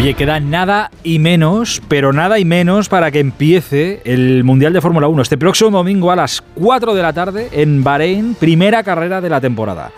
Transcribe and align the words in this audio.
Oye, 0.00 0.14
queda 0.14 0.40
nada 0.40 0.90
y 1.04 1.18
menos, 1.18 1.82
pero 1.86 2.14
nada 2.14 2.38
y 2.38 2.46
menos 2.46 2.88
para 2.88 3.10
que 3.10 3.20
empiece 3.20 4.00
el 4.06 4.44
Mundial 4.44 4.72
de 4.72 4.80
Fórmula 4.80 5.08
1 5.08 5.20
este 5.20 5.36
próximo 5.36 5.70
domingo 5.70 6.10
a 6.10 6.16
las 6.16 6.42
4 6.54 6.94
de 6.94 7.02
la 7.02 7.12
tarde 7.12 7.50
en 7.52 7.84
Bahrein, 7.84 8.34
primera 8.34 8.82
carrera 8.82 9.20
de 9.20 9.28
la 9.28 9.42
temporada. 9.42 9.92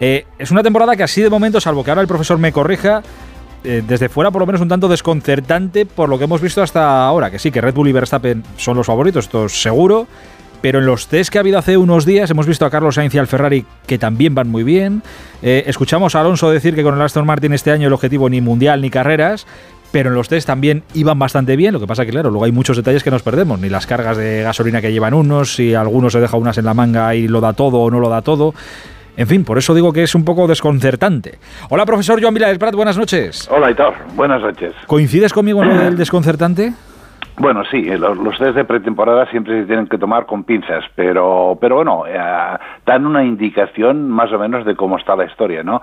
Eh, 0.00 0.24
es 0.38 0.50
una 0.50 0.62
temporada 0.62 0.96
que 0.96 1.02
así 1.02 1.20
de 1.20 1.28
momento, 1.28 1.60
salvo 1.60 1.84
que 1.84 1.90
ahora 1.90 2.00
el 2.00 2.08
profesor 2.08 2.38
me 2.38 2.50
corrija, 2.50 3.02
eh, 3.62 3.82
desde 3.86 4.08
fuera 4.08 4.30
por 4.30 4.40
lo 4.40 4.46
menos 4.46 4.62
un 4.62 4.68
tanto 4.68 4.88
desconcertante 4.88 5.84
por 5.84 6.08
lo 6.08 6.16
que 6.16 6.24
hemos 6.24 6.40
visto 6.40 6.62
hasta 6.62 7.04
ahora, 7.04 7.30
que 7.30 7.38
sí, 7.38 7.50
que 7.50 7.60
Red 7.60 7.74
Bull 7.74 7.88
y 7.88 7.92
Verstappen 7.92 8.42
son 8.56 8.78
los 8.78 8.86
favoritos, 8.86 9.26
esto 9.26 9.44
es 9.44 9.60
seguro, 9.60 10.06
pero 10.62 10.78
en 10.78 10.86
los 10.86 11.08
test 11.08 11.30
que 11.30 11.38
ha 11.38 11.40
habido 11.40 11.58
hace 11.58 11.76
unos 11.76 12.06
días 12.06 12.30
hemos 12.30 12.46
visto 12.46 12.64
a 12.64 12.70
Carlos 12.70 12.94
Sainz 12.94 13.14
y 13.14 13.18
al 13.18 13.26
Ferrari 13.26 13.66
que 13.86 13.98
también 13.98 14.34
van 14.34 14.48
muy 14.48 14.62
bien. 14.62 15.02
Eh, 15.42 15.64
escuchamos 15.66 16.14
a 16.14 16.20
Alonso 16.20 16.50
decir 16.50 16.74
que 16.74 16.82
con 16.82 16.94
el 16.94 17.02
Aston 17.02 17.26
Martin 17.26 17.52
este 17.52 17.72
año 17.72 17.88
el 17.88 17.92
objetivo 17.92 18.30
ni 18.30 18.40
mundial 18.40 18.80
ni 18.80 18.88
carreras, 18.88 19.46
pero 19.90 20.08
en 20.08 20.14
los 20.14 20.28
test 20.28 20.46
también 20.46 20.84
iban 20.94 21.18
bastante 21.18 21.56
bien. 21.56 21.74
Lo 21.74 21.80
que 21.80 21.86
pasa 21.86 22.06
que, 22.06 22.12
claro, 22.12 22.30
luego 22.30 22.44
hay 22.44 22.52
muchos 22.52 22.76
detalles 22.76 23.02
que 23.02 23.10
nos 23.10 23.22
perdemos, 23.22 23.60
ni 23.60 23.68
las 23.68 23.86
cargas 23.86 24.16
de 24.16 24.42
gasolina 24.42 24.80
que 24.80 24.92
llevan 24.92 25.14
unos, 25.14 25.56
si 25.56 25.74
alguno 25.74 26.08
se 26.08 26.20
deja 26.20 26.36
unas 26.36 26.56
en 26.56 26.64
la 26.64 26.74
manga 26.74 27.14
y 27.14 27.28
lo 27.28 27.40
da 27.40 27.52
todo 27.52 27.80
o 27.80 27.90
no 27.90 27.98
lo 27.98 28.08
da 28.08 28.22
todo. 28.22 28.54
En 29.16 29.26
fin, 29.26 29.44
por 29.44 29.58
eso 29.58 29.74
digo 29.74 29.92
que 29.92 30.04
es 30.04 30.14
un 30.14 30.24
poco 30.24 30.46
desconcertante. 30.46 31.38
Hola, 31.68 31.84
profesor 31.84 32.20
Joan 32.22 32.32
Vilares 32.32 32.58
Prat, 32.58 32.74
buenas 32.74 32.96
noches. 32.96 33.46
Hola, 33.50 33.70
Hitor, 33.70 33.94
buenas 34.14 34.40
noches. 34.40 34.72
¿Coincides 34.86 35.32
conmigo 35.32 35.62
en 35.62 35.68
lo 35.68 35.78
del 35.84 35.96
desconcertante? 35.98 36.72
Bueno, 37.38 37.64
sí, 37.70 37.82
los, 37.82 38.16
los 38.18 38.38
test 38.38 38.54
de 38.54 38.64
pretemporada 38.64 39.26
siempre 39.26 39.60
se 39.60 39.66
tienen 39.66 39.86
que 39.86 39.98
tomar 39.98 40.26
con 40.26 40.44
pinzas, 40.44 40.84
pero, 40.94 41.56
pero 41.60 41.76
bueno, 41.76 42.04
eh, 42.06 42.58
dan 42.84 43.06
una 43.06 43.24
indicación 43.24 44.10
más 44.10 44.32
o 44.32 44.38
menos 44.38 44.64
de 44.64 44.76
cómo 44.76 44.98
está 44.98 45.16
la 45.16 45.24
historia, 45.24 45.62
¿no? 45.62 45.80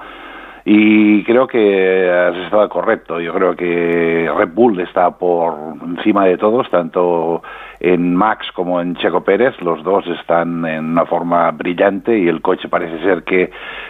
Y 0.65 1.23
creo 1.23 1.47
que 1.47 2.11
has 2.11 2.35
estado 2.45 2.67
correcto. 2.69 3.19
Yo 3.19 3.33
creo 3.33 3.55
que 3.55 4.29
Red 4.37 4.49
Bull 4.53 4.79
está 4.81 5.09
por 5.17 5.55
encima 5.83 6.25
de 6.25 6.37
todos, 6.37 6.69
tanto 6.69 7.41
en 7.79 8.15
Max 8.15 8.45
como 8.53 8.79
en 8.79 8.95
Checo 8.95 9.23
Pérez. 9.23 9.59
Los 9.61 9.83
dos 9.83 10.05
están 10.07 10.65
en 10.65 10.85
una 10.85 11.05
forma 11.05 11.49
brillante 11.51 12.17
y 12.17 12.27
el 12.27 12.41
coche 12.41 12.67
parece 12.67 13.01
ser 13.01 13.23
que 13.23 13.49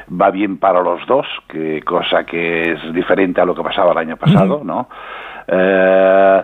va 0.10 0.32
bien 0.32 0.58
para 0.58 0.82
los 0.82 1.06
dos, 1.08 1.26
que 1.50 1.82
cosa 1.82 2.24
que 2.24 2.72
es 2.72 2.94
diferente 2.94 3.42
a 3.42 3.46
lo 3.46 3.56
que 3.56 3.64
pasaba 3.64 3.92
el 3.92 3.98
año 3.98 4.16
pasado, 4.16 4.62
¿no? 4.64 4.88
Eh, 5.48 6.44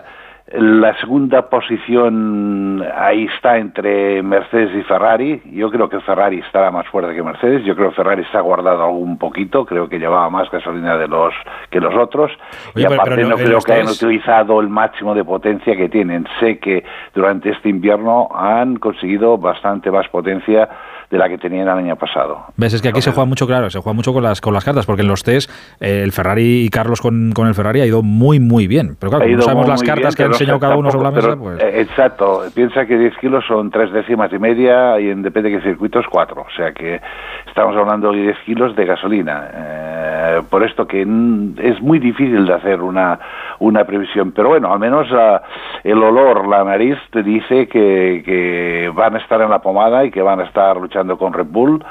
la 0.52 0.96
segunda 1.00 1.48
posición 1.50 2.80
ahí 2.96 3.24
está 3.24 3.58
entre 3.58 4.22
Mercedes 4.22 4.76
y 4.76 4.82
Ferrari. 4.84 5.42
Yo 5.52 5.70
creo 5.70 5.88
que 5.88 5.98
Ferrari 6.00 6.38
estará 6.38 6.70
más 6.70 6.86
fuerte 6.86 7.16
que 7.16 7.22
Mercedes. 7.22 7.64
Yo 7.64 7.74
creo 7.74 7.88
que 7.90 7.96
Ferrari 7.96 8.24
se 8.30 8.38
ha 8.38 8.42
guardado 8.42 8.84
algún 8.84 9.18
poquito. 9.18 9.66
Creo 9.66 9.88
que 9.88 9.98
llevaba 9.98 10.30
más 10.30 10.48
gasolina 10.48 10.96
de 10.98 11.08
los 11.08 11.34
que 11.68 11.80
los 11.80 11.92
otros. 11.96 12.30
y 12.76 12.84
aparte 12.84 13.24
no, 13.24 13.34
creo 13.34 13.58
que 13.60 13.72
hayan 13.72 13.88
utilizado 13.88 14.60
el 14.60 14.68
máximo 14.68 15.16
de 15.16 15.24
potencia 15.24 15.76
que 15.76 15.88
tienen. 15.88 16.28
Sé 16.38 16.60
que 16.60 16.84
durante 17.12 17.50
este 17.50 17.68
invierno 17.68 18.28
han 18.32 18.76
conseguido 18.76 19.36
bastante 19.38 19.90
más 19.90 20.08
potencia 20.08 20.68
de 21.10 21.18
la 21.18 21.28
que 21.28 21.38
tenían 21.38 21.68
el 21.68 21.78
año 21.78 21.96
pasado. 21.96 22.46
¿Ves? 22.56 22.74
Es 22.74 22.82
que 22.82 22.88
aquí 22.88 23.00
se 23.00 23.12
juega 23.12 23.26
mucho, 23.26 23.46
claro, 23.46 23.70
se 23.70 23.80
juega 23.80 23.94
mucho 23.94 24.12
con 24.12 24.22
las, 24.22 24.40
con 24.40 24.52
las 24.52 24.64
cartas, 24.64 24.86
porque 24.86 25.02
en 25.02 25.08
los 25.08 25.22
test 25.22 25.50
eh, 25.80 26.02
el 26.02 26.12
Ferrari 26.12 26.64
y 26.64 26.68
Carlos 26.68 27.00
con, 27.00 27.32
con, 27.32 27.46
el 27.46 27.54
Ferrari 27.54 27.80
ha 27.80 27.86
ido 27.86 28.02
muy, 28.02 28.40
muy 28.40 28.66
bien. 28.66 28.96
Pero 28.98 29.10
claro, 29.10 29.26
como 29.26 29.42
sabemos 29.42 29.68
las 29.68 29.82
cartas 29.82 30.16
que 30.16 30.24
han 30.24 30.32
enseñado 30.32 30.58
cada 30.58 30.76
uno 30.76 30.90
sobre 30.90 31.04
la 31.04 31.10
mesa, 31.10 31.36
pues... 31.36 31.60
Eh, 31.60 31.80
exacto, 31.80 32.42
piensa 32.54 32.86
que 32.86 32.98
10 32.98 33.16
kilos 33.18 33.44
son 33.46 33.70
tres 33.70 33.92
décimas 33.92 34.32
y 34.32 34.38
media 34.38 34.98
y 35.00 35.10
en 35.10 35.22
depende 35.22 35.50
de 35.50 35.58
qué 35.58 35.62
circuito 35.62 36.00
es 36.00 36.06
4. 36.10 36.42
O 36.42 36.56
sea 36.56 36.72
que 36.72 37.00
estamos 37.46 37.76
hablando 37.76 38.12
de 38.12 38.22
10 38.22 38.36
kilos 38.44 38.76
de 38.76 38.84
gasolina. 38.84 39.48
Eh, 39.52 40.42
por 40.48 40.62
esto 40.64 40.86
que 40.86 41.02
es 41.02 41.80
muy 41.80 41.98
difícil 41.98 42.46
de 42.46 42.54
hacer 42.54 42.80
una, 42.80 43.18
una 43.58 43.84
previsión. 43.84 44.32
Pero 44.32 44.48
bueno, 44.48 44.72
al 44.72 44.78
menos 44.78 45.10
uh, 45.10 45.38
el 45.86 46.02
olor, 46.02 46.48
la 46.48 46.64
nariz 46.64 46.98
te 47.10 47.22
dice 47.22 47.68
que, 47.68 48.22
que 48.24 48.90
van 48.92 49.14
a 49.14 49.18
estar 49.18 49.40
en 49.40 49.50
la 49.50 49.60
pomada 49.60 50.04
y 50.04 50.10
que 50.10 50.20
van 50.20 50.40
a 50.40 50.44
estar 50.44 50.76
luchando 50.76 51.16
con 51.16 51.32
Red 51.32 51.46
Bull 51.46 51.84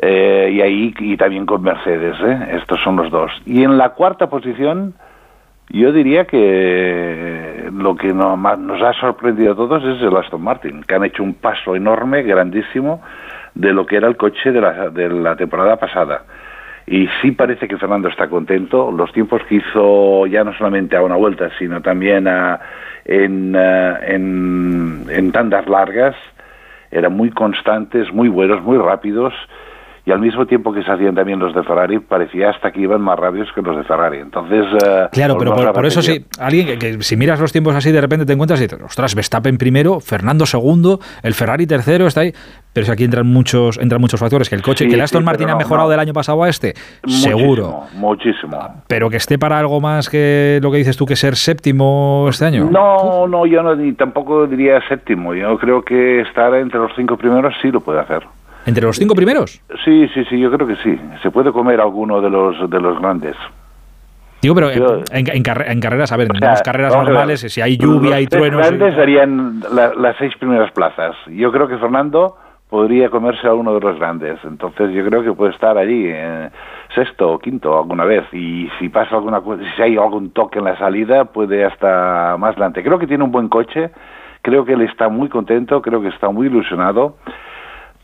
eh, 0.00 0.50
y 0.54 0.60
ahí 0.62 0.94
y 0.98 1.16
también 1.18 1.44
con 1.44 1.62
Mercedes. 1.62 2.16
¿eh? 2.24 2.56
Estos 2.60 2.80
son 2.82 2.96
los 2.96 3.10
dos. 3.10 3.30
Y 3.44 3.64
en 3.64 3.76
la 3.76 3.90
cuarta 3.90 4.30
posición, 4.30 4.94
yo 5.68 5.92
diría 5.92 6.24
que 6.24 7.68
lo 7.70 7.94
que 7.96 8.14
no, 8.14 8.36
más 8.38 8.58
nos 8.58 8.80
ha 8.80 8.94
sorprendido 8.94 9.52
a 9.52 9.56
todos 9.56 9.84
es 9.84 10.00
el 10.00 10.16
Aston 10.16 10.42
Martin, 10.42 10.82
que 10.82 10.94
han 10.94 11.04
hecho 11.04 11.22
un 11.22 11.34
paso 11.34 11.76
enorme, 11.76 12.22
grandísimo, 12.22 13.02
de 13.54 13.74
lo 13.74 13.84
que 13.84 13.96
era 13.96 14.08
el 14.08 14.16
coche 14.16 14.52
de 14.52 14.60
la, 14.60 14.88
de 14.88 15.10
la 15.10 15.36
temporada 15.36 15.76
pasada. 15.76 16.22
Y 16.86 17.08
sí 17.20 17.30
parece 17.32 17.68
que 17.68 17.78
Fernando 17.78 18.08
está 18.08 18.28
contento. 18.28 18.90
Los 18.90 19.12
tiempos 19.12 19.42
que 19.48 19.56
hizo 19.56 20.26
ya 20.26 20.44
no 20.44 20.52
solamente 20.54 20.96
a 20.96 21.02
una 21.02 21.16
vuelta, 21.16 21.50
sino 21.58 21.80
también 21.80 22.26
a, 22.26 22.60
en, 23.04 23.54
uh, 23.54 23.96
en, 24.02 25.06
en 25.08 25.32
tandas 25.32 25.66
largas, 25.68 26.16
eran 26.90 27.12
muy 27.14 27.30
constantes, 27.30 28.12
muy 28.12 28.28
buenos, 28.28 28.62
muy 28.62 28.78
rápidos 28.78 29.32
y 30.04 30.10
al 30.10 30.18
mismo 30.18 30.46
tiempo 30.46 30.72
que 30.72 30.82
se 30.82 30.90
hacían 30.90 31.14
también 31.14 31.38
los 31.38 31.54
de 31.54 31.62
Ferrari, 31.62 32.00
parecía 32.00 32.50
hasta 32.50 32.72
que 32.72 32.80
iban 32.80 33.00
más 33.00 33.16
rápidos 33.18 33.48
que 33.54 33.62
los 33.62 33.76
de 33.76 33.84
Ferrari. 33.84 34.18
Entonces. 34.18 34.64
Uh, 34.72 35.08
claro, 35.12 35.36
pero 35.38 35.54
por, 35.72 35.86
eso 35.86 36.02
sí, 36.02 36.24
alguien 36.40 36.76
que, 36.78 37.00
si 37.02 37.16
miras 37.16 37.38
los 37.38 37.52
tiempos 37.52 37.74
así, 37.76 37.92
de 37.92 38.00
repente 38.00 38.26
te 38.26 38.32
encuentras 38.32 38.60
y 38.60 38.64
dices, 38.64 38.82
ostras, 38.82 39.14
Verstappen 39.14 39.58
primero, 39.58 40.00
Fernando 40.00 40.44
segundo, 40.44 40.98
el 41.22 41.34
Ferrari 41.34 41.66
tercero, 41.66 42.06
está 42.06 42.22
ahí. 42.22 42.32
Pero 42.72 42.86
si 42.86 42.92
aquí 42.92 43.04
entran 43.04 43.26
muchos, 43.26 43.78
entran 43.78 44.00
muchos 44.00 44.18
factores, 44.18 44.48
que 44.48 44.56
el 44.56 44.62
coche, 44.62 44.88
que 44.88 44.94
el 44.94 45.00
Aston 45.02 45.24
Martin 45.24 45.50
ha 45.50 45.56
mejorado 45.56 45.90
del 45.90 46.00
año 46.00 46.14
pasado 46.14 46.42
a 46.42 46.48
este, 46.48 46.72
seguro. 47.06 47.82
Muchísimo. 47.94 48.58
Pero 48.88 49.10
que 49.10 49.18
esté 49.18 49.38
para 49.38 49.58
algo 49.58 49.80
más 49.80 50.08
que 50.08 50.58
lo 50.62 50.72
que 50.72 50.78
dices 50.78 50.96
tú, 50.96 51.04
que 51.04 51.14
ser 51.14 51.36
séptimo 51.36 52.26
este 52.30 52.46
año. 52.46 52.68
No, 52.70 53.28
no, 53.28 53.44
yo 53.44 53.62
no, 53.62 53.76
ni 53.76 53.92
tampoco 53.92 54.46
diría 54.46 54.80
séptimo. 54.88 55.34
Yo 55.34 55.58
creo 55.58 55.82
que 55.82 56.22
estar 56.22 56.54
entre 56.54 56.80
los 56.80 56.92
cinco 56.96 57.16
primeros 57.18 57.54
sí 57.60 57.70
lo 57.70 57.80
puede 57.82 58.00
hacer. 58.00 58.22
¿Entre 58.66 58.84
los 58.84 58.96
cinco 58.96 59.14
primeros? 59.14 59.60
Sí, 59.84 60.08
sí, 60.14 60.24
sí, 60.24 60.38
yo 60.38 60.50
creo 60.50 60.66
que 60.66 60.76
sí. 60.76 60.98
Se 61.22 61.30
puede 61.30 61.52
comer 61.52 61.80
alguno 61.80 62.20
de 62.20 62.30
los, 62.30 62.70
de 62.70 62.80
los 62.80 62.98
grandes. 63.00 63.36
Digo, 64.40 64.56
pero 64.56 64.70
en, 64.72 65.42
carreras, 65.44 66.10
a 66.10 66.16
ver, 66.16 66.28
en 66.34 66.40
carreras 66.64 66.96
normales, 66.96 67.40
si 67.40 67.60
hay 67.60 67.76
lluvia 67.76 68.20
y 68.20 68.26
truenos... 68.26 68.58
Los 68.58 68.70
grandes 68.70 68.94
serían 68.96 69.60
las 69.70 70.16
seis 70.16 70.34
primeras 70.36 70.72
plazas. 70.72 71.14
Yo 71.28 71.52
creo 71.52 71.68
que 71.68 71.78
Fernando 71.78 72.36
podría 72.68 73.08
comerse 73.08 73.46
a 73.46 73.54
uno 73.54 73.74
de 73.74 73.80
los 73.80 73.98
grandes. 73.98 74.40
Entonces 74.44 74.92
yo 74.92 75.04
creo 75.04 75.22
que 75.22 75.32
puede 75.32 75.52
estar 75.52 75.78
allí, 75.78 76.08
en 76.08 76.50
sexto 76.94 77.32
o 77.32 77.38
quinto 77.38 77.78
alguna 77.78 78.04
vez. 78.04 78.24
Y 78.32 78.68
si 78.78 78.88
pasa 78.88 79.14
alguna 79.14 79.40
si 79.76 79.82
hay 79.82 79.96
algún 79.96 80.30
toque 80.30 80.58
en 80.58 80.64
la 80.64 80.76
salida, 80.76 81.26
puede 81.26 81.64
hasta 81.64 82.36
más 82.38 82.52
adelante. 82.52 82.82
Creo 82.82 82.98
que 82.98 83.06
tiene 83.06 83.22
un 83.22 83.30
buen 83.30 83.48
coche, 83.48 83.90
creo 84.40 84.64
que 84.64 84.72
él 84.72 84.82
está 84.82 85.08
muy 85.08 85.28
contento, 85.28 85.82
creo 85.82 86.00
que 86.00 86.08
está 86.08 86.30
muy 86.30 86.48
ilusionado 86.48 87.16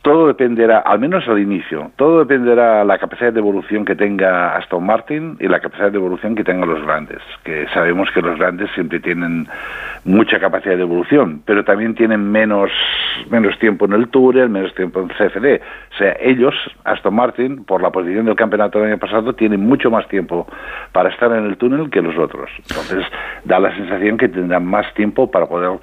todo 0.09 0.27
dependerá, 0.27 0.79
al 0.79 1.01
menos 1.01 1.29
al 1.29 1.39
inicio, 1.39 1.91
todo 1.97 2.21
dependerá 2.21 2.79
de 2.79 2.87
la 2.87 2.97
capacidad 2.97 3.31
de 3.31 3.41
evolución 3.41 3.85
que 3.85 3.95
tenga 3.95 4.57
Aston 4.57 4.83
Martin 4.83 5.37
y 5.39 5.47
la 5.49 5.61
capacidad 5.61 5.93
de 5.93 5.99
evolución 5.99 6.35
que 6.35 6.45
tengan 6.45 6.67
los 6.67 6.83
grandes, 6.83 7.19
que 7.45 7.67
sabemos 7.75 8.11
que 8.13 8.23
los 8.23 8.39
grandes 8.39 8.71
siempre 8.75 9.01
tienen 9.01 9.47
mucha 10.07 10.41
capacidad 10.41 10.77
de 10.77 10.81
evolución, 10.81 11.43
pero 11.45 11.63
también 11.63 11.95
tienen 11.95 12.33
menos, 12.33 12.71
menos 13.29 13.59
tiempo 13.59 13.85
en 13.85 13.93
el 13.93 14.09
túnel, 14.09 14.49
menos 14.49 14.75
tiempo 14.75 15.01
en 15.01 15.09
CFD. 15.09 15.61
O 15.93 15.99
sea, 15.99 16.17
ellos, 16.23 16.55
Aston 16.85 17.15
Martin, 17.15 17.65
por 17.67 17.83
la 17.83 17.91
posición 17.91 18.25
del 18.25 18.35
campeonato 18.35 18.79
del 18.79 18.93
año 18.93 18.99
pasado, 18.99 19.35
tienen 19.35 19.61
mucho 19.61 19.91
más 19.91 20.09
tiempo 20.09 20.47
para 20.93 21.11
estar 21.11 21.31
en 21.33 21.45
el 21.45 21.59
túnel 21.59 21.91
que 21.91 22.01
los 22.01 22.17
otros. 22.17 22.49
Entonces, 22.67 23.05
da 23.45 23.61
la 23.61 23.77
sensación 23.77 24.17
que 24.17 24.31
tendrán 24.31 24.65
más 24.65 24.87
tiempo 24.95 25.31
para 25.31 25.45
poder 25.45 25.79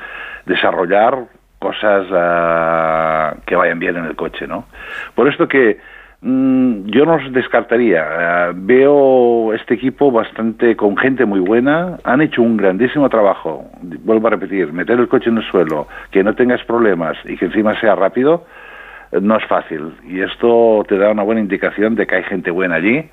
desarrollar 0.48 1.28
cosas 1.66 2.06
uh, 2.12 3.42
que 3.46 3.56
vayan 3.56 3.80
bien 3.80 3.98
en 3.98 4.06
el 4.06 4.16
coche, 4.16 4.46
¿no? 4.46 4.66
Por 5.16 5.28
esto 5.28 5.48
que 5.48 5.80
mm, 6.22 6.86
yo 6.86 7.06
no 7.06 7.18
descartaría. 7.32 8.04
Uh, 8.06 8.54
veo 8.56 9.52
este 9.54 9.74
equipo 9.74 10.12
bastante 10.12 10.76
con 10.76 10.96
gente 10.96 11.26
muy 11.26 11.40
buena. 11.40 11.98
Han 12.04 12.22
hecho 12.22 12.44
un 12.44 12.56
grandísimo 12.56 13.10
trabajo. 13.10 13.66
Vuelvo 13.82 14.28
a 14.28 14.32
repetir, 14.32 14.72
meter 14.74 15.00
el 15.00 15.08
coche 15.08 15.30
en 15.30 15.38
el 15.38 15.44
suelo, 15.50 15.88
que 16.12 16.24
no 16.24 16.36
tengas 16.36 16.64
problemas 16.66 17.18
y 17.26 17.36
que 17.36 17.46
encima 17.46 17.80
sea 17.80 17.96
rápido, 17.96 18.46
eh, 19.12 19.20
no 19.20 19.38
es 19.38 19.46
fácil. 19.46 19.96
Y 20.08 20.22
esto 20.22 20.86
te 20.88 21.00
da 21.00 21.10
una 21.10 21.24
buena 21.24 21.42
indicación 21.42 21.96
de 21.96 22.06
que 22.06 22.16
hay 22.18 22.24
gente 22.26 22.52
buena 22.52 22.76
allí. 22.76 23.10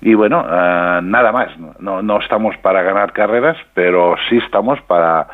Y 0.00 0.14
bueno, 0.14 0.40
uh, 0.40 1.02
nada 1.02 1.30
más. 1.30 1.50
No 1.78 2.20
estamos 2.20 2.56
para 2.62 2.82
ganar 2.82 3.12
carreras, 3.12 3.58
pero 3.74 4.16
sí 4.30 4.38
estamos 4.38 4.80
para 4.82 5.26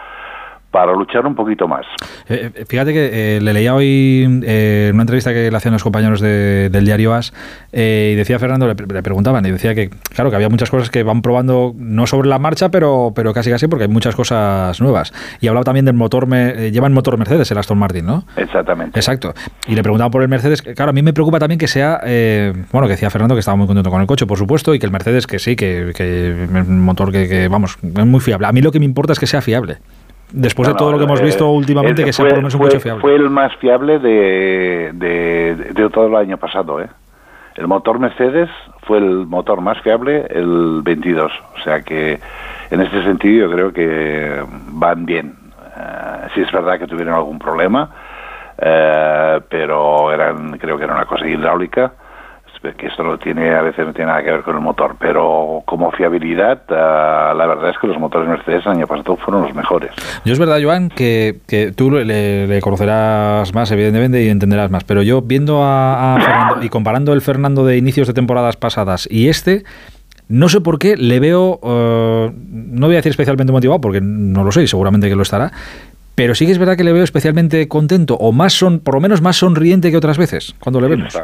para 0.70 0.92
luchar 0.92 1.26
un 1.26 1.34
poquito 1.34 1.66
más. 1.66 1.86
Eh, 2.28 2.50
eh, 2.54 2.64
fíjate 2.68 2.92
que 2.92 3.36
eh, 3.36 3.40
le 3.40 3.52
leía 3.52 3.74
hoy 3.74 4.22
en 4.24 4.94
una 4.94 5.02
entrevista 5.02 5.32
que 5.32 5.50
le 5.50 5.56
hacían 5.56 5.72
los 5.72 5.82
compañeros 5.82 6.20
del 6.20 6.84
diario 6.84 7.14
AS 7.14 7.32
y 7.72 8.14
decía 8.14 8.38
Fernando, 8.38 8.66
le, 8.66 8.74
preguntaban 8.74 9.44
y 9.46 9.50
decía 9.50 9.74
que 9.74 9.90
claro 10.14 10.30
que 10.30 10.36
había 10.36 10.48
muchas 10.48 10.70
cosas 10.70 10.90
que 10.90 11.02
van 11.02 11.22
probando 11.22 11.72
no 11.76 12.06
sobre 12.06 12.28
la 12.28 12.38
marcha, 12.38 12.70
pero, 12.70 13.12
pero 13.14 13.32
casi 13.32 13.50
casi 13.50 13.66
porque 13.66 13.84
hay 13.84 13.88
muchas 13.88 14.14
cosas 14.14 14.80
nuevas. 14.80 15.12
Y 15.40 15.48
hablaba 15.48 15.64
también 15.64 15.86
del 15.86 15.94
motor, 15.94 16.26
me, 16.26 16.70
llevan 16.70 16.92
motor 16.92 17.16
Mercedes 17.16 17.50
el 17.50 17.58
Aston 17.58 17.78
Martin, 17.78 18.04
¿no? 18.04 18.24
Exactamente. 18.36 18.98
Exacto. 18.98 19.32
Y 19.66 19.74
le 19.74 19.82
preguntaban 19.82 20.10
por 20.10 20.22
el 20.22 20.28
Mercedes, 20.28 20.60
claro, 20.62 20.90
a 20.90 20.92
mí 20.92 21.02
me 21.02 21.12
preocupa 21.12 21.38
también 21.38 21.58
que 21.58 21.68
sea, 21.68 22.00
bueno, 22.72 22.86
que 22.86 22.92
decía 22.92 23.10
Fernando 23.10 23.34
que 23.34 23.40
estaba 23.40 23.56
muy 23.56 23.66
contento 23.66 23.90
con 23.90 24.00
el 24.00 24.06
coche, 24.06 24.26
por 24.26 24.36
supuesto, 24.36 24.74
y 24.74 24.78
que 24.78 24.86
el 24.86 24.92
Mercedes 24.92 25.26
que 25.26 25.38
sí, 25.38 25.56
que, 25.56 25.92
que 25.94 26.44
es 26.44 26.50
un 26.50 26.80
motor 26.82 27.10
que, 27.10 27.28
que, 27.28 27.48
vamos, 27.48 27.78
es 27.82 28.06
muy 28.06 28.20
fiable. 28.20 28.46
A 28.46 28.52
mí 28.52 28.60
lo 28.60 28.70
que 28.70 28.78
me 28.78 28.84
importa 28.84 29.12
es 29.12 29.18
que 29.18 29.26
sea 29.26 29.40
fiable 29.40 29.78
después 30.32 30.68
de 30.68 30.74
todo 30.74 30.92
lo 30.92 30.98
que 30.98 31.04
hemos 31.04 31.20
visto 31.20 31.48
últimamente, 31.50 32.04
que 32.04 32.12
sea 32.12 32.24
por 32.24 32.32
lo 32.32 32.36
menos 32.38 32.54
un 32.54 32.60
fue, 32.60 32.80
fiable. 32.80 33.00
Fue 33.00 33.14
el 33.14 33.30
más 33.30 33.54
fiable 33.56 33.98
de, 33.98 34.90
de, 34.94 35.90
todo 35.90 36.06
el 36.06 36.16
año 36.16 36.36
pasado. 36.36 36.80
¿eh? 36.80 36.88
El 37.56 37.66
motor 37.66 37.98
Mercedes 37.98 38.48
fue 38.82 38.98
el 38.98 39.26
motor 39.26 39.60
más 39.60 39.80
fiable 39.82 40.26
el 40.30 40.80
22. 40.82 41.32
O 41.58 41.62
sea 41.62 41.82
que 41.82 42.18
en 42.70 42.80
este 42.80 43.02
sentido 43.02 43.48
yo 43.48 43.54
creo 43.54 43.72
que 43.72 44.42
van 44.70 45.06
bien. 45.06 45.34
Uh, 45.76 46.28
sí 46.34 46.40
es 46.40 46.50
verdad 46.50 46.78
que 46.78 46.86
tuvieron 46.86 47.14
algún 47.14 47.38
problema, 47.38 47.90
uh, 48.58 49.40
pero 49.48 50.12
eran 50.12 50.58
creo 50.58 50.76
que 50.76 50.84
era 50.84 50.94
una 50.94 51.04
cosa 51.04 51.26
hidráulica 51.26 51.92
que 52.60 52.86
esto 52.86 53.02
no 53.02 53.18
tiene 53.18 53.54
a 53.54 53.62
veces 53.62 53.86
no 53.86 53.92
tiene 53.92 54.10
nada 54.10 54.22
que 54.22 54.30
ver 54.30 54.42
con 54.42 54.56
el 54.56 54.60
motor, 54.60 54.96
pero 54.98 55.62
como 55.64 55.90
fiabilidad, 55.92 56.62
uh, 56.68 57.36
la 57.36 57.46
verdad 57.46 57.70
es 57.70 57.78
que 57.78 57.86
los 57.86 57.98
motores 57.98 58.28
Mercedes 58.28 58.66
el 58.66 58.72
año 58.72 58.86
pasado 58.86 59.16
fueron 59.16 59.42
los 59.42 59.54
mejores. 59.54 59.90
Yo 60.24 60.32
es 60.32 60.38
verdad, 60.38 60.58
Joan, 60.62 60.88
que, 60.88 61.38
que 61.46 61.72
tú 61.72 61.90
le, 61.90 62.46
le, 62.46 62.60
conocerás 62.60 63.54
más, 63.54 63.70
evidentemente, 63.70 64.22
y 64.22 64.28
entenderás 64.28 64.70
más, 64.70 64.84
pero 64.84 65.02
yo 65.02 65.22
viendo 65.22 65.62
a, 65.62 66.16
a 66.16 66.20
Fernando 66.20 66.64
y 66.64 66.68
comparando 66.68 67.12
el 67.12 67.20
Fernando 67.20 67.64
de 67.64 67.76
inicios 67.76 68.06
de 68.06 68.14
temporadas 68.14 68.56
pasadas 68.56 69.08
y 69.10 69.28
este, 69.28 69.64
no 70.28 70.48
sé 70.48 70.60
por 70.60 70.78
qué 70.78 70.96
le 70.96 71.20
veo, 71.20 71.58
uh, 71.62 72.32
no 72.36 72.86
voy 72.86 72.96
a 72.96 72.98
decir 72.98 73.10
especialmente 73.10 73.52
motivado, 73.52 73.80
porque 73.80 74.00
no 74.00 74.44
lo 74.44 74.52
sé 74.52 74.62
y 74.62 74.66
seguramente 74.66 75.08
que 75.08 75.16
lo 75.16 75.22
estará, 75.22 75.52
pero 76.14 76.34
sí 76.34 76.46
que 76.46 76.52
es 76.52 76.58
verdad 76.58 76.76
que 76.76 76.84
le 76.84 76.92
veo 76.92 77.04
especialmente 77.04 77.68
contento 77.68 78.16
o 78.16 78.32
más 78.32 78.52
son, 78.52 78.80
por 78.80 78.94
lo 78.94 79.00
menos 79.00 79.22
más 79.22 79.36
sonriente 79.36 79.90
que 79.90 79.96
otras 79.96 80.18
veces 80.18 80.54
cuando 80.58 80.80
le 80.80 80.88
vemos. 80.88 81.16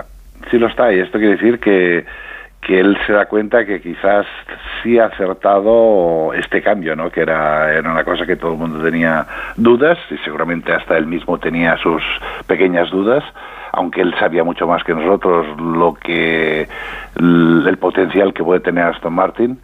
Sí 0.51 0.59
lo 0.59 0.67
está, 0.69 0.93
y 0.93 1.01
esto 1.01 1.19
quiere 1.19 1.37
decir 1.37 1.59
que, 1.59 2.05
que 2.61 2.81
él 2.81 2.97
se 3.07 3.13
da 3.13 3.27
cuenta 3.27 3.65
que 3.65 3.81
quizás 3.81 4.27
sí 4.83 4.99
ha 4.99 5.07
acertado 5.07 6.33
este 6.35 6.63
cambio, 6.63 6.97
¿no? 6.97 7.11
que 7.11 7.21
era, 7.21 7.73
era 7.73 7.91
una 7.91 8.05
cosa 8.05 8.27
que 8.27 8.37
todo 8.37 8.53
el 8.53 8.59
mundo 8.59 8.83
tenía 8.83 9.27
dudas, 9.57 9.99
y 10.11 10.17
seguramente 10.19 10.73
hasta 10.73 10.97
él 10.97 11.07
mismo 11.07 11.39
tenía 11.39 11.77
sus 11.79 12.03
pequeñas 12.47 12.91
dudas, 12.91 13.25
aunque 13.73 14.01
él 14.03 14.15
sabía 14.19 14.45
mucho 14.45 14.67
más 14.67 14.85
que 14.85 14.95
nosotros 14.95 15.47
lo 15.61 15.95
que 15.95 16.69
el 17.17 17.77
potencial 17.79 18.33
que 18.33 18.45
puede 18.45 18.61
tener 18.61 18.85
Aston 18.85 19.13
Martin, 19.13 19.59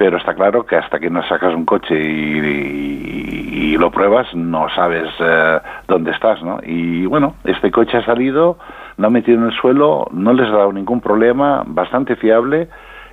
pero 0.00 0.16
está 0.16 0.34
claro 0.34 0.64
que 0.64 0.76
hasta 0.76 0.98
que 0.98 1.10
no 1.10 1.22
sacas 1.28 1.54
un 1.54 1.66
coche 1.66 1.94
y, 1.94 3.76
lo 3.76 3.90
pruebas 3.90 4.34
no 4.34 4.68
sabes 4.74 5.08
eh, 5.20 5.58
dónde 5.88 6.10
estás, 6.10 6.42
¿no? 6.42 6.58
Y 6.62 7.06
bueno, 7.06 7.34
este 7.44 7.70
coche 7.70 7.96
ha 7.96 8.04
salido 8.04 8.58
no 8.96 9.06
ha 9.06 9.10
metido 9.10 9.38
en 9.38 9.46
el 9.46 9.52
suelo, 9.52 10.06
no 10.12 10.32
les 10.32 10.48
ha 10.48 10.56
dado 10.56 10.72
ningún 10.72 11.00
problema, 11.00 11.62
bastante 11.66 12.16
fiable 12.16 12.68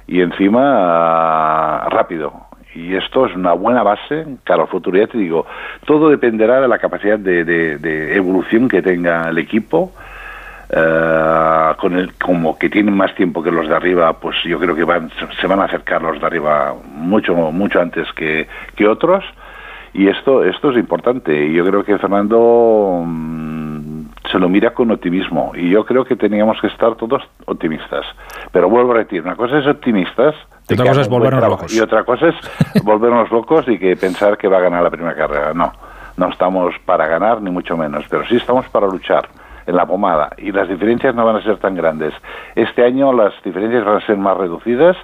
y 0.08 0.22
encima 0.22 0.62
ah, 0.64 1.88
rápido. 1.90 2.34
Y 2.74 2.96
esto 2.96 3.26
es 3.26 3.36
una 3.36 3.54
buena 3.54 3.82
base 3.82 4.26
cara 4.44 4.64
al 4.64 4.68
futuro. 4.68 4.98
Ya 4.98 5.08
te 5.08 5.18
digo, 5.18 5.46
todo 5.86 6.10
dependerá 6.10 6.62
de 6.62 6.68
la 6.68 6.78
capacidad 6.78 7.18
de, 7.18 8.16
evolución 8.16 8.68
que 8.70 8.82
tenga 8.82 9.30
el 9.30 9.38
equipo. 9.38 9.92
Uh, 10.70 11.78
con 11.78 11.98
el, 11.98 12.14
como 12.16 12.58
que 12.60 12.70
tienen 12.70 12.94
más 12.94 13.16
tiempo 13.16 13.42
que 13.42 13.50
los 13.50 13.70
de 13.70 13.74
arriba, 13.74 14.12
pues 14.20 14.36
yo 14.44 14.60
creo 14.60 14.76
que 14.76 14.84
van, 14.84 15.10
se 15.40 15.48
van 15.48 15.62
a 15.62 15.64
acercar 15.64 16.02
los 16.02 16.20
de 16.20 16.26
arriba 16.26 16.76
mucho, 16.94 17.34
mucho 17.34 17.80
antes 17.80 18.12
que, 18.12 18.48
que 18.76 18.86
otros. 18.86 19.24
Y 19.94 20.10
esto, 20.10 20.44
esto 20.44 20.72
es 20.72 20.78
importante. 20.78 21.46
Y 21.46 21.54
yo 21.54 21.66
creo 21.66 21.84
que 21.84 21.98
Fernando 21.98 23.02
mm, 23.06 23.37
se 24.32 24.40
lo 24.40 24.50
mira 24.50 24.74
con 24.74 24.92
optimismo. 24.92 25.52
Y 25.56 25.70
yo 25.70 25.86
creo 25.86 26.06
que 26.06 26.16
teníamos 26.16 26.60
que 26.62 26.68
estar 26.68 26.96
todos 26.96 27.24
optimistas. 27.46 28.06
Pero 28.52 28.70
vuelvo 28.70 28.92
a 28.92 28.96
repetir, 28.96 29.22
una 29.22 29.36
cosa 29.36 29.60
es 29.60 29.68
optimistas. 29.68 30.36
Y 30.70 30.74
otra 30.74 30.88
cosa 30.88 31.02
es 31.02 31.10
volvernos 31.10 31.50
locos. 31.50 31.76
Y 31.76 31.80
otra 31.80 32.04
cosa 32.04 32.28
es 32.30 32.84
volvernos 32.84 33.32
locos 33.32 33.68
y 33.68 33.78
que 33.78 33.96
pensar 33.96 34.38
que 34.38 34.48
va 34.48 34.58
a 34.58 34.62
ganar 34.62 34.84
la 34.84 34.90
primera 34.90 35.16
carrera. 35.16 35.54
No, 35.54 35.72
no 36.18 36.30
estamos 36.30 36.76
para 36.86 37.08
ganar, 37.08 37.42
ni 37.42 37.52
mucho 37.52 37.78
menos. 37.78 38.06
Pero 38.10 38.26
sí 38.28 38.36
estamos 38.36 38.68
para 38.70 38.88
luchar 38.88 39.28
en 39.66 39.76
la 39.76 39.86
pomada. 39.86 40.30
Y 40.38 40.52
las 40.52 40.68
diferencias 40.68 41.14
no 41.14 41.26
van 41.26 41.38
a 41.38 41.44
ser 41.44 41.58
tan 41.58 41.76
grandes. 41.76 42.14
Este 42.56 42.84
año 42.84 43.14
las 43.14 43.34
diferencias 43.44 43.86
van 43.86 43.98
a 43.98 44.06
ser 44.06 44.18
más 44.18 44.38
reducidas 44.38 44.98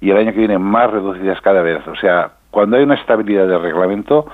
y 0.00 0.10
el 0.10 0.16
año 0.16 0.32
que 0.32 0.38
viene 0.38 0.58
más 0.58 0.90
reducidas 0.90 1.40
cada 1.40 1.62
vez. 1.62 1.86
O 1.86 1.96
sea, 1.96 2.32
cuando 2.50 2.76
hay 2.76 2.82
una 2.82 2.94
estabilidad 2.94 3.46
de 3.46 3.58
reglamento, 3.58 4.26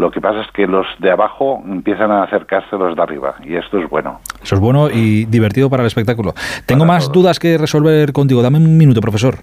lo 0.00 0.10
que 0.10 0.20
pasa 0.20 0.40
es 0.40 0.50
que 0.52 0.66
los 0.66 0.86
de 0.98 1.10
abajo 1.10 1.62
empiezan 1.64 2.10
a 2.10 2.24
acercarse 2.24 2.74
a 2.74 2.78
los 2.78 2.96
de 2.96 3.02
arriba 3.02 3.36
y 3.44 3.54
esto 3.54 3.78
es 3.78 3.88
bueno. 3.88 4.20
Eso 4.42 4.54
es 4.54 4.60
bueno 4.60 4.90
y 4.90 5.26
divertido 5.26 5.70
para 5.70 5.82
el 5.82 5.86
espectáculo. 5.86 6.34
Tengo 6.66 6.84
más 6.84 7.12
dudas 7.12 7.38
que 7.38 7.58
resolver 7.58 8.12
contigo. 8.12 8.42
Dame 8.42 8.58
un 8.58 8.76
minuto, 8.76 9.00
profesor. 9.00 9.36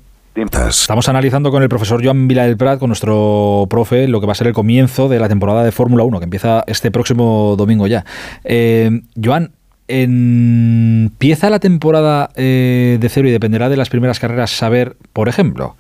Estamos 0.70 1.10
analizando 1.10 1.50
con 1.50 1.64
el 1.64 1.70
profesor 1.70 2.04
Joan 2.04 2.28
Vila 2.28 2.44
del 2.44 2.58
Prat, 2.58 2.80
con 2.80 2.90
nuestro 2.90 3.66
profe, 3.70 4.08
lo 4.08 4.20
que 4.20 4.28
va 4.28 4.34
a 4.34 4.36
ser 4.36 4.46
el 4.46 4.54
comienzo 4.54 5.10
de 5.10 5.20
la 5.20 5.28
temporada 5.28 5.64
de 5.64 5.72
Fórmula 5.72 6.04
1, 6.04 6.20
que 6.20 6.26
empieza 6.26 6.64
este 6.68 6.92
próximo 6.92 7.56
domingo 7.58 7.88
ya. 7.88 8.06
Eh, 8.44 9.02
Joan, 9.24 9.52
¿empieza 9.88 11.50
la 11.50 11.60
temporada 11.60 12.30
eh, 12.36 12.98
de 13.00 13.10
cero 13.10 13.28
y 13.28 13.32
dependerá 13.32 13.68
de 13.70 13.78
las 13.78 13.90
primeras 13.90 14.20
carreras 14.20 14.52
saber, 14.52 14.96
por 15.12 15.28
ejemplo, 15.28 15.76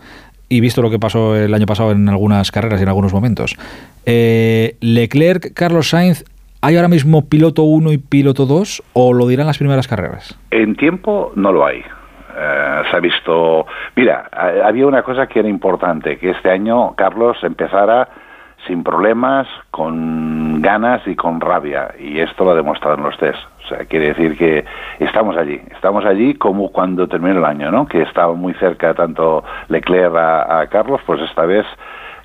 y 0.49 0.61
visto 0.61 0.81
lo 0.81 0.89
que 0.89 0.99
pasó 0.99 1.35
el 1.35 1.53
año 1.53 1.65
pasado 1.65 1.91
en 1.91 2.07
algunas 2.09 2.51
carreras 2.51 2.79
y 2.79 2.83
en 2.83 2.89
algunos 2.89 3.13
momentos. 3.13 3.55
Eh, 4.05 4.75
Leclerc, 4.81 5.53
Carlos 5.53 5.89
Sainz, 5.89 6.23
¿hay 6.61 6.75
ahora 6.75 6.87
mismo 6.87 7.27
piloto 7.27 7.63
1 7.63 7.91
y 7.91 7.97
piloto 7.97 8.45
2 8.45 8.83
o 8.93 9.13
lo 9.13 9.27
dirán 9.27 9.47
las 9.47 9.57
primeras 9.57 9.87
carreras? 9.87 10.37
En 10.51 10.75
tiempo 10.75 11.31
no 11.35 11.51
lo 11.51 11.65
hay. 11.65 11.79
Eh, 11.79 12.81
se 12.89 12.97
ha 12.97 12.99
visto. 12.99 13.65
Mira, 13.95 14.29
había 14.63 14.85
una 14.85 15.01
cosa 15.01 15.27
que 15.27 15.39
era 15.39 15.49
importante: 15.49 16.17
que 16.17 16.31
este 16.31 16.51
año 16.51 16.93
Carlos 16.95 17.37
empezara 17.41 18.07
sin 18.67 18.83
problemas, 18.83 19.47
con 19.71 20.46
ganas 20.61 21.05
y 21.07 21.15
con 21.15 21.41
rabia. 21.41 21.93
Y 21.99 22.19
esto 22.19 22.43
lo 22.43 22.51
ha 22.51 22.55
demostrado 22.55 22.97
en 22.97 23.03
los 23.03 23.17
test. 23.17 23.39
O 23.65 23.67
sea, 23.67 23.85
quiere 23.85 24.13
decir 24.13 24.37
que 24.37 24.65
estamos 24.99 25.35
allí. 25.35 25.59
Estamos 25.71 26.05
allí 26.05 26.35
como 26.35 26.71
cuando 26.71 27.07
terminó 27.07 27.39
el 27.39 27.45
año, 27.45 27.71
¿no? 27.71 27.85
Que 27.85 28.01
estaba 28.01 28.33
muy 28.33 28.53
cerca 28.53 28.93
tanto 28.93 29.43
Leclerc 29.67 30.15
a, 30.15 30.67
Carlos, 30.69 31.01
pues 31.05 31.21
esta 31.21 31.45
vez 31.45 31.65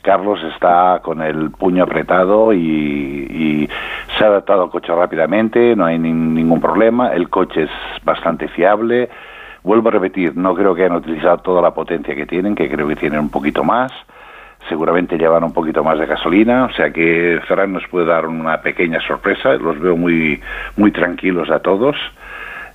Carlos 0.02 0.40
está 0.54 1.00
con 1.02 1.20
el 1.20 1.50
puño 1.50 1.84
apretado 1.84 2.52
y, 2.52 3.68
se 4.16 4.24
ha 4.24 4.28
adaptado 4.28 4.64
al 4.64 4.70
coche 4.70 4.94
rápidamente, 4.94 5.74
no 5.74 5.86
hay 5.86 5.98
ningún 5.98 6.60
problema, 6.60 7.12
el 7.12 7.30
coche 7.30 7.62
es 7.62 7.70
bastante 8.04 8.46
fiable. 8.48 9.08
Vuelvo 9.62 9.88
a 9.88 9.92
repetir, 9.92 10.36
no 10.36 10.54
creo 10.54 10.74
que 10.74 10.84
hayan 10.84 10.96
utilizado 10.96 11.38
toda 11.38 11.62
la 11.62 11.72
potencia 11.72 12.14
que 12.14 12.26
tienen, 12.26 12.54
que 12.54 12.68
creo 12.68 12.86
que 12.88 12.96
tienen 12.96 13.20
un 13.20 13.30
poquito 13.30 13.64
más 13.64 13.90
seguramente 14.68 15.18
llevan 15.18 15.44
un 15.44 15.52
poquito 15.52 15.82
más 15.82 15.98
de 15.98 16.06
gasolina, 16.06 16.64
o 16.64 16.72
sea 16.72 16.90
que 16.90 17.40
Ferran 17.46 17.72
nos 17.72 17.86
puede 17.88 18.06
dar 18.06 18.26
una 18.26 18.60
pequeña 18.60 19.00
sorpresa, 19.00 19.54
los 19.54 19.78
veo 19.80 19.96
muy, 19.96 20.40
muy 20.76 20.90
tranquilos 20.90 21.50
a 21.50 21.60
todos. 21.60 21.96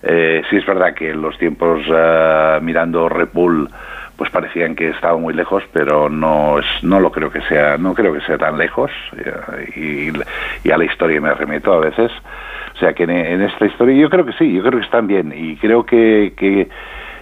Eh, 0.03 0.43
sí 0.49 0.57
es 0.57 0.65
verdad 0.65 0.93
que 0.93 1.13
los 1.13 1.37
tiempos 1.37 1.81
uh, 1.87 2.61
mirando 2.61 3.09
Red 3.09 3.29
Bull 3.33 3.67
pues 4.15 4.31
parecían 4.31 4.75
que 4.75 4.89
estaban 4.89 5.21
muy 5.21 5.33
lejos, 5.33 5.63
pero 5.71 6.09
no 6.09 6.59
es, 6.59 6.65
no 6.81 6.99
lo 6.99 7.11
creo 7.11 7.31
que 7.31 7.41
sea, 7.41 7.77
no 7.77 7.93
creo 7.93 8.13
que 8.13 8.21
sea 8.21 8.37
tan 8.37 8.57
lejos 8.57 8.91
y, 9.75 10.11
y 10.63 10.71
a 10.71 10.77
la 10.77 10.85
historia 10.85 11.21
me 11.21 11.33
remeto 11.33 11.71
a 11.71 11.79
veces. 11.79 12.11
O 12.73 12.79
sea 12.79 12.93
que 12.93 13.03
en, 13.03 13.11
en, 13.11 13.41
esta 13.41 13.65
historia 13.65 13.95
yo 13.95 14.09
creo 14.09 14.25
que 14.25 14.33
sí, 14.33 14.53
yo 14.53 14.61
creo 14.61 14.79
que 14.79 14.85
están 14.85 15.07
bien 15.07 15.33
y 15.35 15.55
creo 15.57 15.85
que, 15.85 16.33
que 16.35 16.67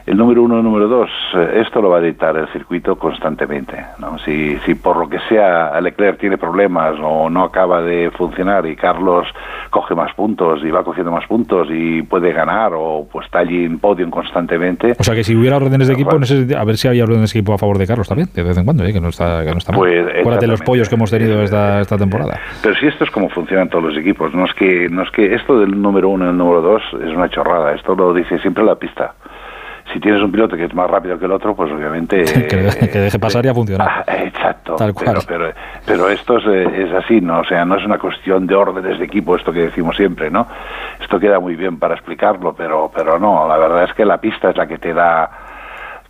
el 0.06 0.18
número 0.18 0.44
uno, 0.44 0.58
el 0.58 0.64
número 0.64 0.88
dos, 0.88 1.10
eh, 1.34 1.62
esto 1.66 1.82
lo 1.82 1.90
va 1.90 1.98
a 1.98 2.02
dictar 2.02 2.38
el 2.38 2.48
circuito 2.50 2.96
constantemente. 2.96 3.84
¿no? 4.00 4.20
Si, 4.20 4.56
si 4.60 4.76
por 4.76 4.98
lo 4.98 5.10
que 5.10 5.18
sea 5.28 5.80
Leclerc 5.82 6.20
tiene 6.20 6.38
problemas 6.38 6.96
o 7.02 7.30
no 7.30 7.44
acaba 7.44 7.82
de 7.82 8.12
funcionar 8.12 8.66
y 8.68 8.76
Carlos 8.76 9.28
coge 9.72 9.96
más 9.96 10.14
puntos 10.14 10.64
y 10.64 10.70
va 10.70 10.84
cogiendo 10.84 11.12
más 11.12 11.26
puntos 11.28 11.68
y 11.72 12.04
puede 12.04 12.32
ganar 12.34 12.74
o 12.76 13.08
pues 13.12 13.26
está 13.26 13.40
allí 13.40 13.66
en 13.66 13.80
podium 13.80 14.12
constantemente. 14.12 14.94
O 15.00 15.04
sea 15.04 15.16
que 15.16 15.24
si 15.24 15.36
hubiera 15.36 15.58
órdenes 15.58 15.88
de 15.88 15.94
equipo, 15.94 16.12
a 16.12 16.64
ver 16.64 16.78
si 16.78 16.88
había 16.88 17.04
órdenes 17.04 17.34
de 17.34 17.40
equipo 17.40 17.54
a 17.54 17.58
favor 17.58 17.80
de 17.80 17.88
Carlos 17.88 18.08
también, 18.08 18.30
de 18.34 18.44
vez 18.44 18.58
en 18.58 18.66
cuando, 18.66 18.84
¿eh? 18.86 18.94
que 18.94 19.02
no 19.02 19.10
está, 19.10 19.44
que 19.44 19.52
no 19.52 19.58
está 19.58 19.74
pues, 19.74 20.06
de 20.40 20.48
los 20.48 20.62
pollos 20.62 20.88
que 20.88 20.96
hemos 20.96 21.10
tenido 21.10 21.42
esta, 21.42 21.82
esta 21.82 21.98
temporada. 21.98 22.40
Pero 22.62 22.76
si 22.76 22.86
esto 22.86 23.06
es 23.06 23.12
como 23.12 23.30
funcionan 23.30 23.70
todos 23.70 23.86
los 23.86 23.98
equipos, 23.98 24.34
no 24.36 24.46
es 24.46 24.54
que, 24.54 24.88
no 24.90 25.02
es 25.02 25.10
que 25.10 25.34
esto 25.34 25.60
del 25.60 25.82
número 25.82 26.10
uno 26.10 26.26
y 26.26 26.30
el 26.30 26.38
número 26.38 26.62
dos 26.62 26.84
es 27.04 27.16
una 27.16 27.28
chorrada, 27.30 27.74
esto 27.74 27.96
lo 27.96 28.14
dice 28.14 28.38
siempre 28.40 28.64
la 28.64 28.76
pista 28.76 29.16
si 29.96 30.02
tienes 30.02 30.22
un 30.22 30.30
piloto 30.30 30.58
que 30.58 30.66
es 30.66 30.74
más 30.74 30.92
rápido 30.92 31.18
que 31.18 31.24
el 31.24 31.32
otro, 31.32 31.56
pues 31.56 31.72
obviamente... 31.72 32.26
que, 32.50 32.58
deje 32.58 33.18
pasar 33.18 33.46
y 33.46 33.50
a 33.50 33.54
funcionar. 33.54 33.88
Ah, 34.08 34.16
Exacto. 34.26 34.76
Pero, 34.78 35.22
pero, 35.26 35.54
pero, 35.86 36.10
esto 36.10 36.38
es, 36.38 36.46
es, 36.46 36.94
así, 36.94 37.22
¿no? 37.22 37.40
O 37.40 37.44
sea, 37.46 37.64
no 37.64 37.78
es 37.78 37.86
una 37.86 37.98
cuestión 37.98 38.46
de 38.46 38.56
órdenes 38.56 39.00
de 39.00 39.06
equipo, 39.06 39.36
esto 39.36 39.52
que 39.54 39.62
decimos 39.62 39.96
siempre, 39.96 40.30
¿no? 40.30 40.48
Esto 41.02 41.20
queda 41.20 41.40
muy 41.40 41.56
bien 41.56 41.80
para 41.80 41.96
explicarlo, 41.96 42.54
pero, 42.54 42.92
pero 42.94 43.18
no, 43.18 43.48
la 43.48 43.58
verdad 43.58 43.86
es 43.86 43.94
que 43.94 44.04
la 44.04 44.18
pista 44.20 44.50
es 44.50 44.58
la 44.58 44.68
que 44.68 44.78
te 44.78 44.94
da 44.94 45.30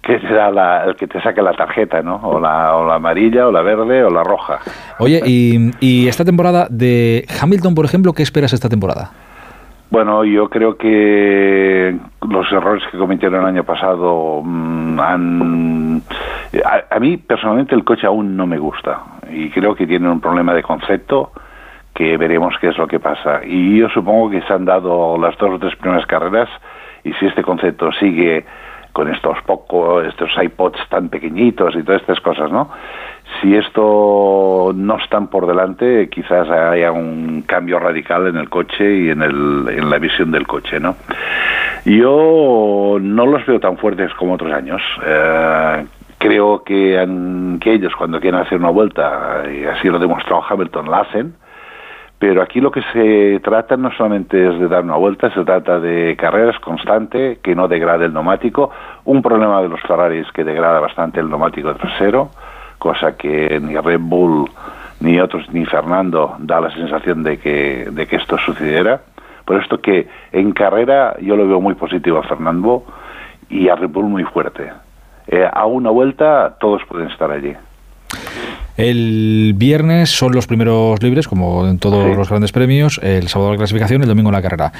que 0.01 0.19
será 0.19 0.51
la, 0.51 0.85
el 0.85 0.95
que 0.95 1.07
te 1.07 1.21
saque 1.21 1.41
la 1.41 1.53
tarjeta, 1.53 2.01
¿no? 2.01 2.15
O 2.23 2.39
la, 2.39 2.75
o 2.75 2.87
la 2.87 2.95
amarilla, 2.95 3.47
o 3.47 3.51
la 3.51 3.61
verde, 3.61 4.03
o 4.03 4.09
la 4.09 4.23
roja. 4.23 4.59
Oye, 4.99 5.21
y, 5.25 5.71
y 5.79 6.07
esta 6.07 6.25
temporada 6.25 6.67
de 6.69 7.25
Hamilton, 7.41 7.75
por 7.75 7.85
ejemplo, 7.85 8.13
¿qué 8.13 8.23
esperas 8.23 8.53
esta 8.53 8.69
temporada? 8.69 9.11
Bueno, 9.89 10.23
yo 10.23 10.49
creo 10.49 10.77
que 10.77 11.95
los 12.27 12.51
errores 12.51 12.83
que 12.91 12.97
cometieron 12.97 13.41
el 13.41 13.47
año 13.47 13.63
pasado 13.63 14.41
mm, 14.43 14.99
han... 14.99 16.01
A, 16.89 16.99
mí 16.99 17.17
personalmente 17.17 17.75
el 17.75 17.83
coche 17.83 18.07
aún 18.07 18.37
no 18.37 18.47
me 18.47 18.57
gusta 18.57 19.01
y 19.31 19.49
creo 19.49 19.75
que 19.75 19.85
tienen 19.85 20.09
un 20.09 20.21
problema 20.21 20.53
de 20.53 20.63
concepto 20.63 21.31
que 21.93 22.17
veremos 22.17 22.55
qué 22.59 22.69
es 22.69 22.77
lo 22.77 22.87
que 22.87 22.99
pasa. 22.99 23.41
Y 23.45 23.77
yo 23.79 23.89
supongo 23.89 24.29
que 24.29 24.41
se 24.41 24.53
han 24.53 24.65
dado 24.65 25.17
las 25.17 25.37
dos 25.37 25.51
o 25.51 25.59
tres 25.59 25.75
primeras 25.75 26.05
carreras 26.05 26.49
y 27.03 27.13
si 27.13 27.25
este 27.25 27.43
concepto 27.43 27.91
sigue 27.93 28.45
con 28.95 29.13
estos 29.13 29.37
pocos, 29.45 30.05
estos 30.05 30.29
iPods 30.41 30.79
tan 30.87 31.09
pequeñitos 31.09 31.75
y 31.75 31.83
todas 31.83 31.99
estas 31.99 32.21
cosas, 32.21 32.49
¿no? 32.49 32.69
Si 33.41 33.53
esto 33.53 34.71
no 34.73 34.97
están 34.97 35.27
por 35.27 35.45
delante, 35.47 36.07
quizás 36.09 36.49
haya 36.49 36.93
un 36.93 37.43
cambio 37.45 37.77
radical 37.77 38.25
en 38.27 38.37
el 38.37 38.49
coche 38.49 38.99
y 38.99 39.09
en, 39.09 39.21
el, 39.21 39.67
en 39.67 39.89
la 39.89 39.97
visión 39.97 40.31
del 40.31 40.47
coche, 40.47 40.79
¿no? 40.79 40.95
Yo 41.83 42.97
no 43.01 43.25
los 43.25 43.45
veo 43.45 43.59
tan 43.59 43.77
fuertes 43.77 44.13
como 44.13 44.35
otros 44.35 44.53
años. 44.53 44.81
Eh, 45.05 45.85
creo 46.17 46.63
que, 46.63 46.95
ellos 47.65 47.93
cuando 47.97 48.21
quieren 48.21 48.39
hacer 48.39 48.57
una 48.57 48.69
vuelta, 48.69 49.43
y 49.51 49.65
así 49.65 49.89
lo 49.89 49.97
ha 49.97 49.99
demostrado 49.99 50.41
Hamilton, 50.47 50.89
la 50.89 50.99
hacen, 50.99 51.33
pero 52.17 52.41
aquí 52.41 52.61
lo 52.61 52.71
que 52.71 52.81
se 52.93 53.39
trata 53.41 53.75
no 53.75 53.91
solamente 53.91 54.47
es 54.47 54.59
de 54.59 54.67
dar 54.67 54.83
una 54.83 54.95
vuelta, 54.95 55.33
se 55.33 55.43
trata 55.43 55.79
de 55.79 56.15
carreras 56.17 56.57
constante, 56.59 57.39
que 57.43 57.55
no 57.55 57.67
degrade 57.67 58.05
el 58.05 58.13
neumático. 58.13 58.71
Un 59.03 59.21
problema 59.21 59.61
de 59.61 59.69
los 59.69 59.81
Ferrari 59.81 60.19
es 60.19 60.31
que 60.31 60.43
degrada 60.43 60.79
bastante 60.79 61.19
el 61.19 61.29
neumático 61.29 61.73
trasero, 61.75 62.29
cosa 62.77 63.17
que 63.17 63.59
ni 63.59 63.75
Red 63.75 63.99
Bull, 63.99 64.49
ni 65.01 65.19
otros, 65.19 65.51
ni 65.51 65.65
Fernando 65.65 66.35
da 66.39 66.61
la 66.61 66.71
sensación 66.71 67.21
de 67.23 67.37
que, 67.37 67.89
de 67.91 68.07
que 68.07 68.15
esto 68.15 68.37
sucediera. 68.37 69.01
Por 69.43 69.61
esto 69.61 69.79
que 69.81 70.07
en 70.31 70.53
carrera 70.53 71.15
yo 71.21 71.35
lo 71.35 71.47
veo 71.47 71.59
muy 71.59 71.75
positivo 71.75 72.19
a 72.19 72.23
Fernando 72.23 72.83
y 73.49 73.67
a 73.67 73.75
Red 73.75 73.89
Bull 73.89 74.05
muy 74.05 74.23
fuerte. 74.23 74.71
Eh, 75.27 75.47
a 75.51 75.65
una 75.65 75.89
vuelta 75.89 76.55
todos 76.59 76.81
pueden 76.85 77.09
estar 77.09 77.29
allí. 77.29 77.53
El 78.77 79.53
viernes 79.55 80.09
son 80.09 80.33
los 80.33 80.47
primeros 80.47 81.01
libres, 81.01 81.27
como 81.27 81.67
en 81.67 81.79
todos 81.79 82.15
los 82.15 82.29
grandes 82.29 82.51
premios, 82.51 82.99
el 83.01 83.27
sábado 83.29 83.51
la 83.51 83.57
clasificación, 83.57 84.01
el 84.01 84.07
domingo 84.07 84.31
la 84.31 84.41
carrera. 84.41 84.71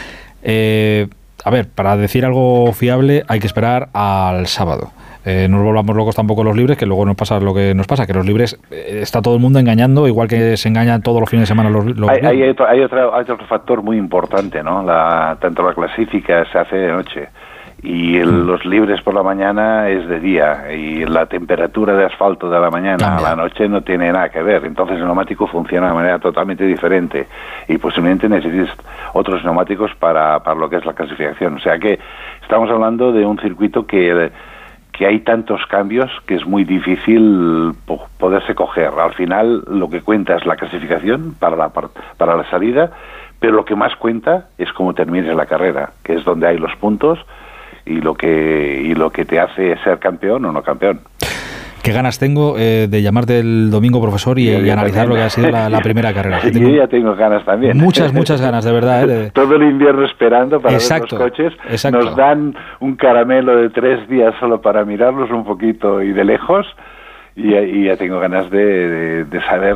Eh, 0.43 1.07
a 1.43 1.49
ver, 1.49 1.67
para 1.73 1.95
decir 1.95 2.25
algo 2.25 2.73
fiable 2.73 3.23
hay 3.27 3.39
que 3.39 3.47
esperar 3.47 3.89
al 3.93 4.47
sábado. 4.47 4.91
Eh, 5.25 5.47
no 5.49 5.57
nos 5.57 5.65
volvamos 5.65 5.95
locos 5.95 6.15
tampoco 6.15 6.43
los 6.43 6.55
libres, 6.55 6.77
que 6.77 6.85
luego 6.85 7.05
nos 7.05 7.15
pasa 7.15 7.39
lo 7.39 7.53
que 7.53 7.73
nos 7.73 7.87
pasa, 7.87 8.05
que 8.05 8.13
los 8.13 8.25
libres 8.25 8.59
eh, 8.69 8.99
está 9.01 9.21
todo 9.21 9.35
el 9.35 9.41
mundo 9.41 9.57
engañando, 9.57 10.07
igual 10.07 10.27
que 10.27 10.55
se 10.55 10.69
engañan 10.69 11.01
todos 11.01 11.19
los 11.19 11.29
fines 11.29 11.43
de 11.43 11.47
semana 11.47 11.69
los, 11.69 11.85
hay, 12.09 12.25
hay, 12.25 12.49
otro, 12.49 12.67
hay, 12.67 12.81
otro, 12.81 13.37
factor 13.47 13.81
muy 13.81 13.97
importante, 13.97 14.61
¿no? 14.61 14.83
La, 14.83 15.37
tanto 15.41 15.63
la 15.63 15.73
clasifica 15.73 16.45
se 16.51 16.59
hace 16.59 16.75
de 16.75 16.91
noche 16.91 17.29
y 17.81 18.17
hmm. 18.17 18.47
los 18.47 18.65
libres 18.65 19.01
por 19.01 19.13
la 19.13 19.23
mañana 19.23 19.89
es 19.89 20.07
de 20.07 20.19
día 20.19 20.71
y 20.73 21.05
la 21.05 21.25
temperatura 21.25 21.95
de 21.95 22.05
asfalto 22.05 22.49
de 22.49 22.59
la 22.59 22.69
mañana 22.69 23.17
a 23.17 23.21
la 23.21 23.35
noche 23.35 23.67
no 23.67 23.81
tiene 23.81 24.11
nada 24.11 24.29
que 24.29 24.41
ver. 24.41 24.65
Entonces 24.65 24.97
el 24.97 25.05
neumático 25.05 25.47
funciona 25.47 25.87
de 25.87 25.93
manera 25.93 26.19
totalmente 26.19 26.65
diferente 26.65 27.27
y 27.67 27.77
posiblemente 27.77 28.29
necesites 28.29 28.69
otros 29.13 29.43
neumáticos 29.43 29.91
para, 29.95 30.39
para 30.39 30.59
lo 30.59 30.69
que 30.69 30.77
es 30.77 30.85
la 30.85 30.93
clasificación. 30.93 31.55
O 31.55 31.59
sea 31.59 31.77
que 31.77 31.99
estamos 32.41 32.69
hablando 32.69 33.11
de 33.11 33.25
un 33.25 33.37
circuito 33.39 33.85
que, 33.85 34.31
que 34.91 35.05
hay 35.05 35.19
tantos 35.19 35.65
cambios 35.67 36.09
que 36.25 36.35
es 36.35 36.45
muy 36.45 36.63
difícil 36.63 37.73
poderse 38.17 38.55
coger. 38.55 38.93
Al 38.97 39.13
final 39.13 39.63
lo 39.67 39.89
que 39.89 40.01
cuenta 40.01 40.37
es 40.37 40.45
la 40.45 40.55
clasificación 40.55 41.35
para 41.37 41.55
la, 41.55 41.69
para 41.69 42.35
la 42.35 42.49
salida, 42.49 42.91
pero 43.39 43.53
lo 43.53 43.65
que 43.65 43.75
más 43.75 43.95
cuenta 43.97 44.47
es 44.57 44.71
cómo 44.71 44.93
termines 44.93 45.35
la 45.35 45.45
carrera, 45.45 45.91
que 46.03 46.13
es 46.13 46.23
donde 46.23 46.47
hay 46.47 46.57
los 46.57 46.73
puntos 46.77 47.19
y 47.85 48.01
lo 48.01 48.15
que 48.15 48.81
y 48.83 48.95
lo 48.95 49.09
que 49.11 49.25
te 49.25 49.39
hace 49.39 49.77
ser 49.83 49.99
campeón 49.99 50.45
o 50.45 50.51
no 50.51 50.63
campeón. 50.63 51.01
Qué 51.85 51.91
ganas 51.91 52.17
tengo 52.17 52.55
eh, 52.57 52.87
de 52.89 53.03
llamarte 53.03 53.37
el 53.37 53.69
domingo, 53.69 54.01
profesor, 54.01 54.39
y, 54.39 54.49
analizar 54.71 55.07
lo 55.07 55.13
que 55.13 55.21
ha 55.21 55.29
sido 55.29 55.51
la, 55.51 55.79
primera 55.83 56.11
carrera. 56.15 56.41
Yo 56.49 56.67
ya 56.69 56.87
tengo 56.87 57.15
ganas 57.15 57.45
también. 57.45 57.77
Muchas, 57.77 58.11
muchas 58.21 58.41
ganas, 58.41 58.65
de 58.65 58.71
verdad. 58.71 59.07
¿eh? 59.07 59.31
Todo 59.31 59.55
el 59.55 59.61
invierno 59.69 60.03
esperando 60.03 60.59
para 60.59 60.79
ver 60.79 61.01
los 61.01 61.13
coches. 61.13 61.53
Nos 61.91 62.15
dan 62.15 62.55
un 62.79 62.95
caramelo 62.95 63.57
de 63.57 63.69
tres 63.69 64.09
días 64.09 64.33
solo 64.39 64.61
para 64.61 64.83
mirarlos 64.83 65.29
un 65.29 65.45
poquito 65.45 66.01
y 66.01 66.11
de 66.11 66.25
lejos 66.25 66.65
y, 67.35 67.85
ya 67.85 67.97
tengo 67.97 68.19
ganas 68.19 68.49
de, 68.49 69.25
saber 69.47 69.75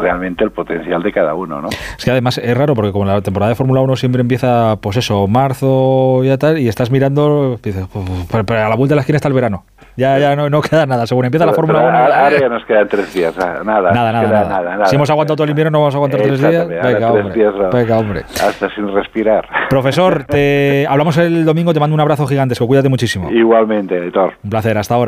realmente 0.00 0.44
el 0.44 0.52
potencial 0.52 1.02
de 1.02 1.12
cada 1.12 1.34
uno, 1.34 1.60
¿no? 1.60 1.68
Es 1.68 2.04
que 2.04 2.10
además 2.10 2.38
es 2.38 2.56
raro 2.56 2.74
porque 2.74 2.92
como 2.92 3.04
la 3.04 3.20
temporada 3.20 3.50
de 3.50 3.56
Fórmula 3.56 3.80
1 3.80 3.96
siempre 3.96 4.20
empieza, 4.20 4.76
pues 4.80 4.96
eso, 4.96 5.26
marzo 5.26 6.20
y 6.22 6.36
tal, 6.38 6.58
y 6.58 6.68
estás 6.68 6.90
mirando, 6.90 7.58
dices, 7.62 7.86
pero, 8.30 8.64
a 8.64 8.68
la 8.68 8.76
vuelta 8.76 8.92
de 8.92 8.96
la 8.96 9.00
esquina 9.00 9.16
está 9.16 9.28
el 9.28 9.34
verano. 9.34 9.64
Ya, 9.96 10.18
ya 10.18 10.34
no, 10.34 10.50
no 10.50 10.60
queda 10.60 10.86
nada. 10.86 11.06
Según 11.06 11.24
empieza 11.24 11.46
la 11.46 11.52
Fórmula 11.52 11.80
1. 11.80 11.98
Ahora 11.98 12.40
ya 12.40 12.48
nos 12.48 12.64
quedan 12.64 12.88
tres 12.88 13.14
días. 13.14 13.36
Nada, 13.36 13.62
nada, 13.62 13.92
nada, 13.92 14.60
nada, 14.60 14.86
Si 14.86 14.96
hemos 14.96 15.08
aguantado 15.08 15.36
todo 15.36 15.44
el 15.44 15.50
invierno, 15.50 15.70
no 15.70 15.80
vamos 15.80 15.94
a 15.94 15.98
aguantar 15.98 16.20
tres 16.20 16.40
días. 16.40 16.68
Venga, 16.68 17.12
hombre. 17.12 17.50
Venga, 17.72 17.98
hombre. 17.98 18.22
Hasta 18.22 18.74
sin 18.74 18.92
respirar. 18.92 19.46
Profesor, 19.70 20.24
te 20.24 20.86
hablamos 20.90 21.16
el 21.18 21.44
domingo. 21.44 21.72
Te 21.72 21.80
mando 21.80 21.94
un 21.94 22.00
abrazo 22.00 22.26
gigantesco. 22.26 22.66
Cuídate 22.66 22.88
muchísimo. 22.88 23.30
Igualmente, 23.30 23.96
editor. 23.96 24.34
Un 24.42 24.50
placer. 24.50 24.76
Hasta 24.76 24.94
ahora. 24.94 25.02